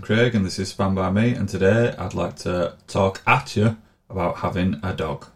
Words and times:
Craig, 0.00 0.34
and 0.34 0.46
this 0.46 0.58
is 0.58 0.72
Spam 0.72 0.94
by 0.94 1.10
Me. 1.10 1.34
And 1.34 1.46
today 1.46 1.94
I'd 1.98 2.14
like 2.14 2.36
to 2.36 2.76
talk 2.86 3.20
at 3.26 3.54
you 3.56 3.76
about 4.08 4.36
having 4.36 4.80
a 4.82 4.94
dog. 4.94 5.26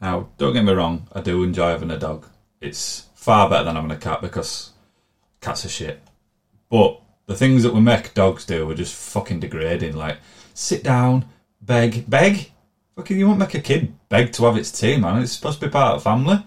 Now, 0.00 0.30
don't 0.36 0.52
get 0.52 0.64
me 0.64 0.72
wrong, 0.72 1.06
I 1.12 1.20
do 1.20 1.44
enjoy 1.44 1.68
having 1.68 1.92
a 1.92 1.98
dog. 1.98 2.26
It's 2.60 3.06
far 3.24 3.48
better 3.48 3.64
than 3.64 3.76
having 3.76 3.90
a 3.90 3.96
cat 3.96 4.20
because 4.20 4.72
cats 5.40 5.64
are 5.64 5.70
shit. 5.70 6.02
But 6.68 7.00
the 7.24 7.34
things 7.34 7.62
that 7.62 7.72
we 7.72 7.80
make 7.80 8.12
dogs 8.12 8.44
do 8.44 8.70
are 8.70 8.74
just 8.74 8.94
fucking 8.94 9.40
degrading. 9.40 9.96
Like, 9.96 10.18
sit 10.52 10.84
down, 10.84 11.24
beg, 11.62 12.08
beg. 12.08 12.50
Fucking, 12.96 13.18
you 13.18 13.26
won't 13.26 13.38
make 13.38 13.54
a 13.54 13.60
kid 13.60 13.94
beg 14.10 14.32
to 14.32 14.44
have 14.44 14.58
its 14.58 14.70
tea, 14.70 14.98
man. 14.98 15.22
It's 15.22 15.32
supposed 15.32 15.58
to 15.60 15.66
be 15.66 15.72
part 15.72 15.96
of 15.96 16.02
family. 16.02 16.44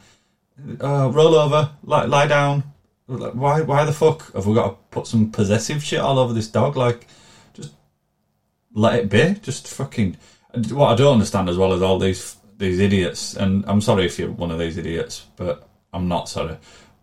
Uh, 0.79 1.09
roll 1.11 1.33
over, 1.33 1.71
lie, 1.83 2.05
lie 2.05 2.27
down. 2.27 2.63
Like, 3.07 3.33
Why? 3.33 3.61
Why 3.61 3.83
the 3.83 3.91
fuck 3.91 4.31
have 4.33 4.45
we 4.45 4.53
got 4.53 4.67
to 4.67 4.75
put 4.91 5.07
some 5.07 5.31
possessive 5.31 5.83
shit 5.83 5.99
all 5.99 6.19
over 6.19 6.33
this 6.33 6.47
dog? 6.47 6.77
Like, 6.77 7.07
just 7.55 7.73
let 8.73 8.99
it 8.99 9.09
be. 9.09 9.39
Just 9.41 9.67
fucking. 9.67 10.15
What 10.69 10.91
I 10.91 10.95
don't 10.95 11.13
understand 11.13 11.49
as 11.49 11.57
well 11.57 11.73
is 11.73 11.81
all 11.81 11.97
these 11.97 12.35
these 12.57 12.79
idiots, 12.79 13.35
and 13.35 13.63
I'm 13.67 13.81
sorry 13.81 14.05
if 14.05 14.19
you're 14.19 14.29
one 14.29 14.51
of 14.51 14.59
these 14.59 14.77
idiots, 14.77 15.25
but 15.37 15.67
I'm 15.93 16.07
not 16.07 16.29
sorry. 16.29 16.57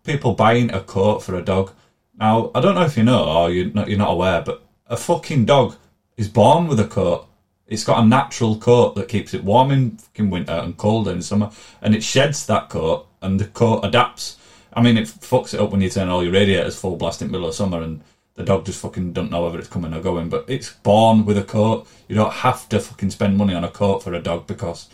People 0.04 0.34
buying 0.34 0.72
a 0.72 0.80
coat 0.80 1.22
for 1.22 1.34
a 1.34 1.44
dog. 1.44 1.72
Now, 2.18 2.50
I 2.54 2.60
don't 2.60 2.74
know 2.74 2.84
if 2.84 2.96
you 2.96 3.02
know 3.02 3.24
or 3.24 3.50
you're 3.50 3.72
not, 3.72 3.88
you're 3.88 3.98
not 3.98 4.12
aware, 4.12 4.42
but 4.42 4.62
a 4.86 4.96
fucking 4.96 5.46
dog 5.46 5.76
is 6.16 6.28
born 6.28 6.68
with 6.68 6.78
a 6.78 6.86
coat. 6.86 7.26
It's 7.66 7.84
got 7.84 8.04
a 8.04 8.06
natural 8.06 8.56
coat 8.58 8.94
that 8.94 9.08
keeps 9.08 9.32
it 9.32 9.42
warm 9.42 9.70
in 9.70 9.96
fucking 9.96 10.30
winter 10.30 10.52
and 10.52 10.76
cold 10.76 11.08
in 11.08 11.22
summer, 11.22 11.50
and 11.80 11.94
it 11.94 12.02
sheds 12.02 12.46
that 12.46 12.68
coat, 12.68 13.06
and 13.22 13.40
the 13.40 13.46
coat 13.46 13.80
adapts. 13.84 14.36
I 14.74 14.82
mean, 14.82 14.98
it 14.98 15.04
fucks 15.04 15.54
it 15.54 15.60
up 15.60 15.70
when 15.70 15.80
you 15.80 15.88
turn 15.88 16.08
all 16.08 16.22
your 16.22 16.32
radiators 16.32 16.78
full 16.78 16.96
blast 16.96 17.22
in 17.22 17.28
the 17.28 17.32
middle 17.32 17.48
of 17.48 17.54
summer, 17.54 17.80
and 17.80 18.02
the 18.34 18.44
dog 18.44 18.66
just 18.66 18.80
fucking 18.80 19.12
don't 19.12 19.30
know 19.30 19.42
whether 19.42 19.58
it's 19.58 19.68
coming 19.68 19.94
or 19.94 20.00
going. 20.00 20.28
But 20.28 20.44
it's 20.46 20.72
born 20.72 21.24
with 21.24 21.38
a 21.38 21.42
coat. 21.42 21.88
You 22.08 22.16
don't 22.16 22.32
have 22.32 22.68
to 22.68 22.80
fucking 22.80 23.10
spend 23.10 23.38
money 23.38 23.54
on 23.54 23.64
a 23.64 23.70
coat 23.70 24.02
for 24.02 24.12
a 24.12 24.22
dog 24.22 24.46
because 24.46 24.88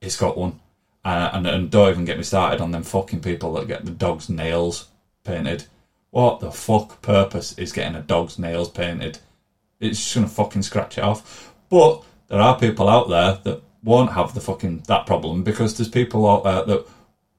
it's 0.00 0.16
got 0.16 0.36
one. 0.36 0.58
Uh, 1.08 1.30
and, 1.32 1.46
and 1.46 1.70
don't 1.70 1.88
even 1.88 2.04
get 2.04 2.18
me 2.18 2.22
started 2.22 2.60
on 2.60 2.70
them 2.70 2.82
fucking 2.82 3.20
people 3.20 3.54
that 3.54 3.66
get 3.66 3.84
the 3.84 3.90
dog's 3.90 4.28
nails 4.28 4.88
painted. 5.24 5.64
What 6.10 6.40
the 6.40 6.50
fuck 6.50 7.00
purpose 7.00 7.56
is 7.58 7.72
getting 7.72 7.94
a 7.94 8.02
dog's 8.02 8.38
nails 8.38 8.68
painted? 8.68 9.18
It's 9.80 9.98
just 9.98 10.14
gonna 10.14 10.28
fucking 10.28 10.62
scratch 10.62 10.98
it 10.98 11.04
off. 11.04 11.54
But 11.70 12.02
there 12.28 12.40
are 12.40 12.58
people 12.58 12.90
out 12.90 13.08
there 13.08 13.38
that 13.44 13.62
won't 13.82 14.12
have 14.12 14.34
the 14.34 14.40
fucking 14.40 14.84
that 14.86 15.06
problem 15.06 15.42
because 15.42 15.76
there's 15.76 15.88
people 15.88 16.28
out 16.28 16.44
there 16.44 16.64
that 16.64 16.86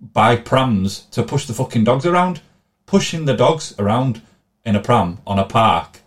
buy 0.01 0.35
prams 0.35 1.01
to 1.11 1.21
push 1.21 1.45
the 1.45 1.53
fucking 1.53 1.83
dogs 1.83 2.07
around. 2.07 2.41
Pushing 2.87 3.25
the 3.25 3.37
dogs 3.37 3.75
around 3.77 4.21
in 4.65 4.75
a 4.75 4.81
pram 4.81 5.19
on 5.27 5.37
a 5.37 5.45
park 5.45 5.99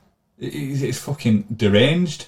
it's 0.43 0.99
fucking 0.99 1.43
deranged. 1.57 2.27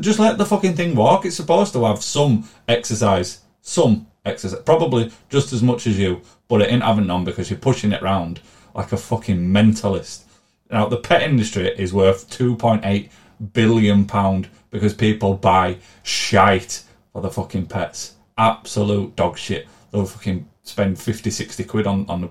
Just 0.00 0.18
let 0.18 0.38
the 0.38 0.46
fucking 0.46 0.76
thing 0.76 0.94
walk. 0.94 1.26
It's 1.26 1.36
supposed 1.36 1.72
to 1.74 1.84
have 1.84 2.02
some 2.02 2.48
exercise. 2.66 3.40
Some 3.60 4.06
exercise. 4.24 4.60
Probably 4.60 5.10
just 5.28 5.52
as 5.52 5.62
much 5.62 5.86
as 5.86 5.98
you, 5.98 6.22
but 6.48 6.62
it 6.62 6.70
ain't 6.70 6.82
having 6.82 7.06
none 7.06 7.24
because 7.24 7.50
you're 7.50 7.58
pushing 7.58 7.92
it 7.92 8.02
round 8.02 8.40
like 8.74 8.92
a 8.92 8.96
fucking 8.96 9.48
mentalist. 9.48 10.24
Now, 10.70 10.86
the 10.86 10.98
pet 10.98 11.22
industry 11.22 11.68
is 11.68 11.92
worth 11.92 12.30
£2.8 12.30 13.10
billion 13.52 14.04
pound 14.04 14.48
because 14.70 14.94
people 14.94 15.34
buy 15.34 15.78
shite 16.02 16.84
for 17.12 17.22
the 17.22 17.30
fucking 17.30 17.66
pets. 17.66 18.14
Absolute 18.38 19.16
dog 19.16 19.36
shit. 19.36 19.66
They'll 19.90 20.06
fucking 20.06 20.48
spend 20.62 21.00
50, 21.00 21.30
60 21.30 21.64
quid 21.64 21.86
on, 21.86 22.08
on 22.08 22.24
a 22.24 22.30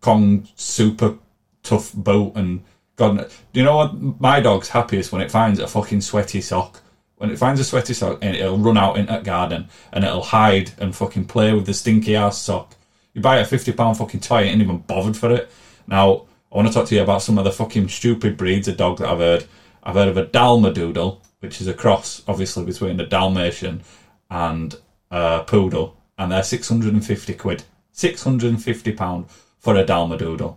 Kong 0.00 0.46
super 0.54 1.18
tough 1.62 1.92
boat 1.92 2.36
and 2.36 2.62
God, 2.96 3.28
do 3.52 3.60
you 3.60 3.64
know 3.64 3.76
what? 3.76 4.20
My 4.20 4.40
dog's 4.40 4.70
happiest 4.70 5.12
when 5.12 5.20
it 5.20 5.30
finds 5.30 5.58
a 5.58 5.66
fucking 5.66 6.00
sweaty 6.00 6.40
sock. 6.40 6.80
When 7.16 7.30
it 7.30 7.38
finds 7.38 7.60
a 7.60 7.64
sweaty 7.64 7.94
sock, 7.94 8.18
and 8.22 8.36
eh, 8.36 8.40
it'll 8.40 8.58
run 8.58 8.76
out 8.76 8.98
into 8.98 9.12
the 9.12 9.20
garden 9.20 9.68
and 9.92 10.04
it'll 10.04 10.22
hide 10.22 10.72
and 10.78 10.94
fucking 10.94 11.26
play 11.26 11.52
with 11.54 11.66
the 11.66 11.74
stinky 11.74 12.14
ass 12.14 12.38
sock. 12.38 12.74
You 13.14 13.22
buy 13.22 13.38
a 13.38 13.44
fifty 13.44 13.72
pound 13.72 13.96
fucking 13.96 14.20
toy, 14.20 14.42
it 14.42 14.48
ain't 14.48 14.60
even 14.60 14.78
bothered 14.78 15.16
for 15.16 15.32
it. 15.32 15.50
Now, 15.86 16.26
I 16.52 16.56
want 16.56 16.68
to 16.68 16.74
talk 16.74 16.86
to 16.88 16.94
you 16.94 17.02
about 17.02 17.22
some 17.22 17.38
of 17.38 17.44
the 17.44 17.52
fucking 17.52 17.88
stupid 17.88 18.36
breeds 18.36 18.68
of 18.68 18.76
dog 18.76 18.98
that 18.98 19.08
I've 19.08 19.18
heard. 19.18 19.46
I've 19.82 19.94
heard 19.94 20.08
of 20.08 20.16
a 20.16 20.26
Dalmadoodle, 20.26 21.20
which 21.40 21.60
is 21.60 21.66
a 21.66 21.74
cross, 21.74 22.22
obviously, 22.28 22.64
between 22.64 23.00
a 23.00 23.06
Dalmatian 23.06 23.82
and 24.30 24.74
a 25.10 25.44
poodle, 25.46 25.96
and 26.18 26.30
they're 26.30 26.42
six 26.42 26.68
hundred 26.68 26.92
and 26.92 27.04
fifty 27.04 27.32
quid, 27.32 27.62
six 27.92 28.22
hundred 28.24 28.50
and 28.50 28.62
fifty 28.62 28.92
pound 28.92 29.26
for 29.58 29.76
a 29.76 29.84
Dalmadoodle. 29.84 30.56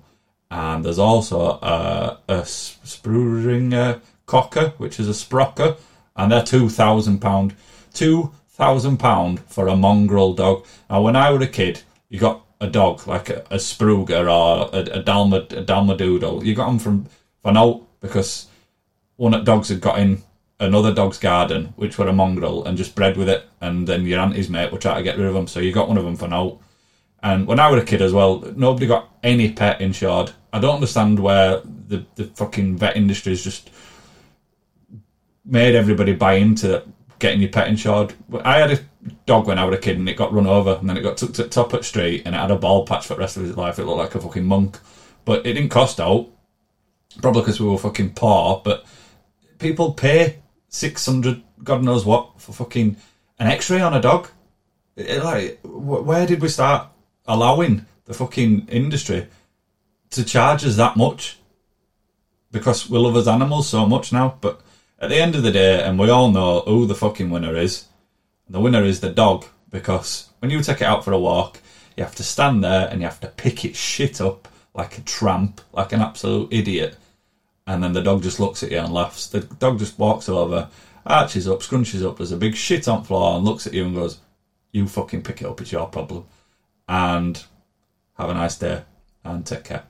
And 0.52 0.84
there's 0.84 1.00
also 1.00 1.42
uh, 1.42 2.18
a, 2.28 2.34
a 2.34 2.46
Springer 2.46 4.02
Cocker, 4.26 4.74
which 4.78 5.00
is 5.00 5.08
a 5.08 5.14
Sprocker, 5.14 5.78
and 6.20 6.32
they're 6.32 6.44
two 6.44 6.70
thousand 6.70 7.20
pound. 7.20 7.56
Two 7.94 8.32
thousand 8.50 8.98
pound 8.98 9.40
for 9.48 9.68
a 9.68 9.76
mongrel 9.76 10.34
dog. 10.34 10.66
Now, 10.90 11.02
when 11.02 11.16
I 11.16 11.32
was 11.32 11.42
a 11.42 11.48
kid, 11.48 11.82
you 12.10 12.20
got 12.20 12.46
a 12.62 12.68
dog 12.68 13.08
like 13.08 13.30
a, 13.30 13.40
a 13.50 13.56
Spruger 13.56 14.30
or 14.30 14.70
a, 14.74 15.00
a, 15.00 15.04
Dalma, 15.04 15.50
a. 15.52 16.46
You 16.46 16.54
got 16.54 16.68
them 16.68 16.78
from 16.78 17.06
for 17.42 17.52
no 17.54 17.88
because 18.02 18.48
one 19.16 19.34
of 19.34 19.46
the 19.46 19.52
dogs 19.52 19.70
had 19.70 19.82
got 19.82 19.98
in 19.98 20.22
another 20.60 20.94
dog's 20.94 21.18
garden, 21.18 21.74
which 21.78 21.98
were 21.98 22.08
a 22.08 22.14
mongrel, 22.14 22.66
and 22.66 22.78
just 22.78 22.96
bred 22.96 23.16
with 23.16 23.30
it. 23.30 23.48
And 23.62 23.88
then 23.88 24.06
your 24.06 24.20
auntie's 24.20 24.50
mate 24.50 24.72
would 24.72 24.82
try 24.82 24.98
to 24.98 25.04
get 25.04 25.18
rid 25.18 25.28
of 25.28 25.34
them, 25.34 25.48
so 25.48 25.62
you 25.62 25.72
got 25.72 25.88
one 25.88 25.98
of 25.98 26.04
them 26.04 26.18
for 26.18 26.28
no. 26.28 26.60
And 27.24 27.48
when 27.48 27.60
I 27.60 27.70
was 27.70 27.82
a 27.82 27.86
kid 27.86 28.02
as 28.02 28.14
well, 28.14 28.40
nobody 28.56 28.88
got 28.88 29.10
any 29.24 29.52
pet 29.52 29.82
insured. 29.82 30.32
I 30.52 30.60
don't 30.60 30.76
understand 30.76 31.20
where 31.20 31.62
the, 31.88 32.06
the 32.16 32.26
fucking 32.26 32.78
vet 32.78 32.98
industry 32.98 33.34
is 33.34 33.44
just 33.44 33.70
made 35.46 35.74
everybody 35.76 36.12
buy 36.12 36.34
into 36.34 36.82
getting 37.20 37.40
your 37.40 37.50
pet 37.50 37.68
insured. 37.68 38.14
I 38.44 38.58
had 38.58 38.70
a 38.72 38.78
dog 39.26 39.48
when 39.48 39.58
I 39.58 39.64
was 39.64 39.74
a 39.74 39.78
kid 39.78 39.98
and 39.98 40.08
it 40.08 40.16
got 40.16 40.32
run 40.32 40.46
over 40.46 40.78
and 40.80 40.88
then 40.90 40.98
it 40.98 41.02
got 41.02 41.18
took 41.18 41.34
to 41.34 41.44
the 41.44 41.50
top 41.50 41.74
of 41.74 41.80
the 41.80 41.86
street 41.86 42.22
and 42.26 42.36
it 42.36 42.38
had 42.38 42.52
a 42.52 42.56
ball 42.56 42.82
patch 42.82 43.06
for 43.06 43.14
the 43.16 43.20
rest 43.20 43.38
of 43.38 43.44
its 43.46 43.58
life. 43.58 43.80
It 43.80 43.86
looked 43.86 43.98
like 43.98 44.16
a 44.16 44.20
fucking 44.20 44.46
monk. 44.46 44.80
But 45.26 45.46
it 45.46 45.54
didn't 45.54 45.70
cost 45.70 46.00
out. 46.00 46.26
Probably 47.22 47.42
because 47.42 47.60
we 47.60 47.66
were 47.68 47.78
fucking 47.78 48.12
poor, 48.12 48.62
but 48.64 48.84
people 49.58 49.90
pay 49.90 50.36
600, 50.70 51.42
God 51.64 51.82
knows 51.82 52.06
what, 52.06 52.28
for 52.38 52.54
fucking 52.54 52.96
an 53.40 53.48
x 53.48 53.70
ray 53.70 53.82
on 53.82 53.94
a 53.94 54.00
dog. 54.00 54.30
It- 54.96 55.22
like, 55.22 55.60
wh- 55.64 56.06
where 56.06 56.26
did 56.26 56.42
we 56.42 56.48
start 56.48 56.84
allowing 57.28 57.82
the 58.06 58.14
fucking 58.14 58.66
industry 58.68 59.26
to 60.12 60.24
charge 60.24 60.64
us 60.64 60.76
that 60.76 60.96
much? 60.96 61.38
Because 62.52 62.90
we 62.90 62.98
love 62.98 63.16
as 63.16 63.28
animals 63.28 63.68
so 63.68 63.86
much 63.86 64.12
now. 64.12 64.36
But 64.42 64.62
at 65.00 65.10
the 65.10 65.22
end 65.22 65.36
of 65.36 65.44
the 65.44 65.52
day, 65.52 65.82
and 65.82 65.98
we 65.98 66.10
all 66.10 66.32
know 66.32 66.62
who 66.62 66.86
the 66.86 66.96
fucking 66.96 67.30
winner 67.30 67.56
is, 67.56 67.86
the 68.50 68.60
winner 68.60 68.84
is 68.84 69.00
the 69.00 69.10
dog. 69.10 69.46
Because 69.70 70.30
when 70.40 70.52
you 70.52 70.62
take 70.62 70.82
it 70.82 70.88
out 70.88 71.06
for 71.06 71.14
a 71.14 71.20
walk, 71.20 71.60
you 71.96 72.04
have 72.04 72.16
to 72.16 72.24
stand 72.24 72.64
there 72.64 72.88
and 72.90 73.02
you 73.02 73.08
have 73.08 73.20
to 73.22 73.28
pick 73.28 73.64
its 73.64 73.78
shit 73.78 74.20
up 74.20 74.48
like 74.74 74.98
a 74.98 75.02
tramp, 75.02 75.62
like 75.74 75.94
an 75.94 76.02
absolute 76.02 76.52
idiot. 76.52 76.98
And 77.68 77.84
then 77.84 77.94
the 77.94 78.02
dog 78.02 78.24
just 78.24 78.40
looks 78.40 78.64
at 78.64 78.72
you 78.72 78.80
and 78.80 78.94
laughs. 78.94 79.28
The 79.28 79.42
dog 79.42 79.80
just 79.80 80.00
walks 80.00 80.28
over, 80.28 80.70
arches 81.06 81.48
up, 81.48 81.60
scrunches 81.60 82.06
up, 82.06 82.18
there's 82.18 82.32
a 82.32 82.38
big 82.38 82.56
shit 82.56 82.88
on 82.88 83.04
floor 83.04 83.36
and 83.36 83.46
looks 83.46 83.68
at 83.68 83.74
you 83.74 83.86
and 83.86 83.96
goes, 83.96 84.20
You 84.72 84.88
fucking 84.88 85.24
pick 85.24 85.42
it 85.42 85.48
up, 85.48 85.62
it's 85.62 85.72
your 85.72 85.88
problem. 85.88 86.26
And 86.88 87.44
have 88.18 88.30
a 88.30 88.34
nice 88.34 88.58
day 88.58 88.84
and 89.24 89.46
take 89.46 89.66
care. 89.66 89.84